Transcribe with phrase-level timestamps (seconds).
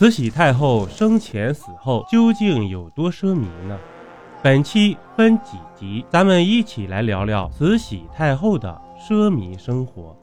[0.00, 3.78] 慈禧太后生前死后究竟有多奢靡呢？
[4.42, 10.16] 本期分几集，咱们一起来聊聊慈禧太后的奢靡生活，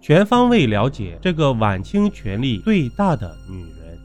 [0.00, 3.96] 全方位了解这个晚清权力最大的女人。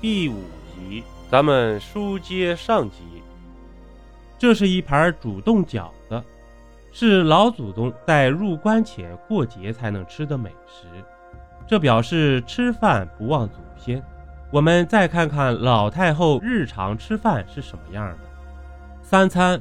[0.00, 0.42] 第五
[0.74, 2.96] 集，咱们书接上集。
[4.36, 6.20] 这是一盘主动饺子，
[6.90, 10.88] 是老祖宗在入关前过节才能吃的美食。
[11.64, 14.02] 这表示吃饭不忘祖先。
[14.52, 18.18] 我们再看看老太后日常吃饭是什么样的。
[19.02, 19.60] 三餐，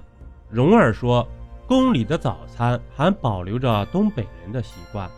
[0.50, 1.28] 蓉儿说，
[1.68, 5.10] 宫里的早餐还保留着东北人的习惯，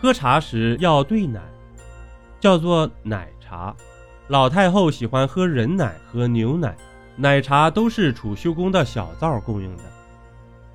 [0.00, 1.40] 喝茶时要兑奶，
[2.40, 3.74] 叫做奶茶。
[4.28, 6.74] 老太后喜欢喝人奶和牛奶，
[7.16, 9.82] 奶茶都是储秀宫的小灶供应的。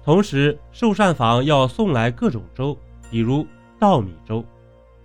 [0.04, 2.78] 同时，寿膳房要送来各种粥，
[3.10, 3.46] 比如
[3.78, 4.46] 稻米粥。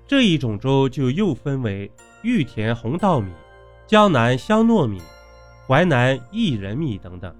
[0.06, 1.90] 这一种粥就又分为
[2.26, 3.30] 玉田红稻米、
[3.86, 5.00] 江南香糯米、
[5.64, 7.32] 淮南薏仁米等等，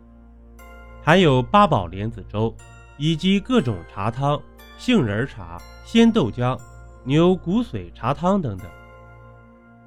[1.03, 2.55] 还有八宝莲子粥，
[2.97, 4.41] 以及各种茶汤、
[4.79, 6.57] 杏仁茶、鲜豆浆、
[7.03, 8.69] 牛骨髓茶汤等等。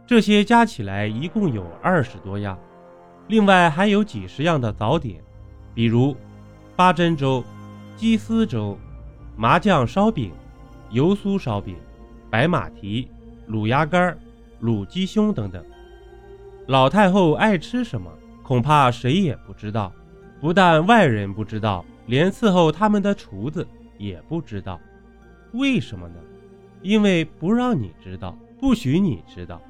[0.05, 2.59] 这些加起来一共有二十多样，
[3.29, 5.23] 另外还有几十样的早点，
[5.73, 6.13] 比如
[6.75, 7.41] 八珍粥、
[7.95, 8.77] 鸡丝粥、
[9.37, 10.33] 麻酱烧饼、
[10.89, 11.77] 油酥烧饼。
[12.29, 13.09] 白马蹄、
[13.49, 14.17] 卤鸭肝儿、
[14.61, 15.63] 卤鸡胸等等，
[16.67, 18.11] 老太后爱吃什么，
[18.43, 19.91] 恐怕谁也不知道。
[20.41, 24.79] 不但外人不知道，连伺候他们的厨子也不知道。
[25.53, 26.15] 为什么呢？
[26.81, 29.61] 因为不让你知道，不许你知道。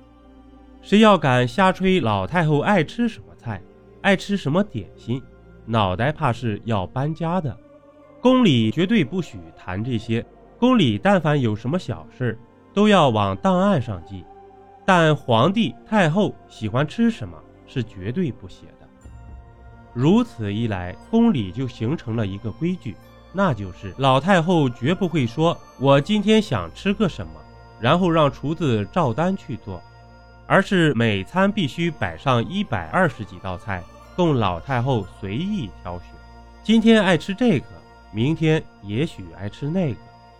[0.81, 3.61] 谁要敢瞎吹老太后爱吃什么菜，
[4.01, 5.21] 爱吃什么点心，
[5.65, 7.55] 脑袋怕是要搬家的。
[8.21, 10.25] 宫里绝对不许谈这些。
[10.59, 12.37] 宫里但凡有什么小事，
[12.73, 14.23] 都要往档案上记，
[14.91, 17.37] 但皇帝太后喜欢吃什么
[17.67, 18.87] 是绝对不写的。
[19.93, 22.95] 如此一来，宫里就形成了一个规矩，
[23.31, 27.33] 那就是老太后绝不会说“我今天想吃个什么”，
[27.79, 29.79] 然后让厨子照单去做，
[30.47, 33.83] 而是每餐必须摆上一百二十几道菜，
[34.15, 36.07] 供老太后随意挑选。
[36.63, 37.67] 今天爱吃这个，
[38.11, 39.99] 明天也许爱吃那个。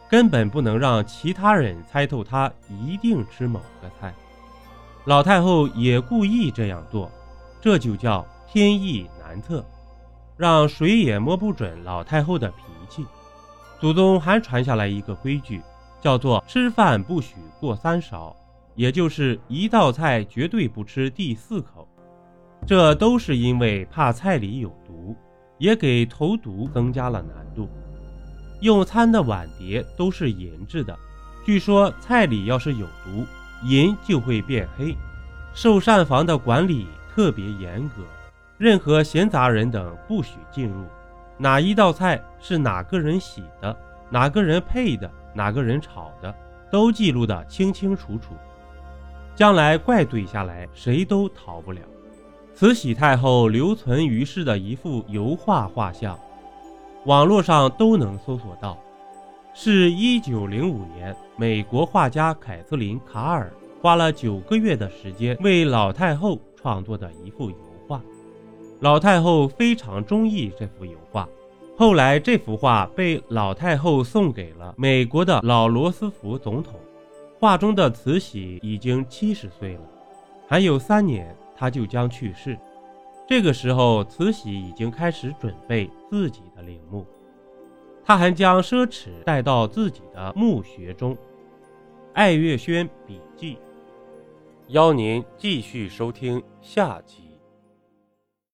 [0.10, 4.12] 根本不能让其他人猜透他一定吃某个菜，
[5.10, 7.12] 老太后也故意这样做，
[7.60, 9.66] 这就叫天意难测，
[10.38, 13.04] 让谁也摸不准老太后的脾气。
[13.80, 15.64] 祖宗还传下来一个规矩，
[16.00, 18.36] 叫做吃饭不许过三勺，
[18.76, 21.88] 也就是一道菜绝对不吃第四口，
[22.68, 25.16] 这都是因为怕菜里有毒，
[25.58, 27.68] 也给投毒增加了难度。
[28.62, 30.96] 用餐的碗碟都是银制的，
[31.44, 33.26] 据说菜里要是有毒，
[33.64, 34.96] 银就会变黑。
[35.54, 38.04] 寿膳房的管理特别严格，
[38.58, 40.86] 任何闲杂人等不许进入。
[41.38, 43.76] 哪一道菜是哪个人洗的，
[44.10, 46.34] 哪个人配的，哪个人炒的，
[46.72, 48.36] 都记录得清清楚楚。
[49.36, 51.82] 将来怪罪下来，谁都逃不了。
[52.54, 56.20] 慈禧太后留存于世的一幅油画画像。
[57.06, 58.78] 网络上都能搜索到，
[59.54, 63.52] 是一九零五年美国画家凯瑟琳·卡尔
[63.82, 67.58] 花了九个月的时间为老太后创作的一幅油
[67.88, 68.02] 画。
[68.80, 71.28] 老太后非常中意这幅油画，
[71.78, 76.76] 后来这幅画被老太后送给了美国的老罗斯福总统。
[77.40, 79.82] 画中的慈禧已经七十岁了，
[80.48, 82.58] 还有三年她就将去世。
[83.28, 87.06] 这个时候，慈禧已经开始准备自己的陵墓，
[88.10, 91.16] 他还将奢侈带到自己的墓穴中。
[92.16, 93.60] 爱月轩笔记，
[94.70, 97.29] 邀您继续收听下集。